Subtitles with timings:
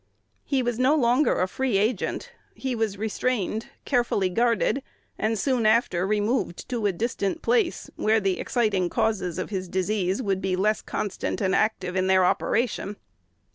[0.45, 4.81] He was no longer a free agent: he was restrained, carefully guarded,
[5.19, 10.19] and soon after removed to a distant place, where the exciting causes of his disease
[10.19, 12.95] would be less constant and active in their operation.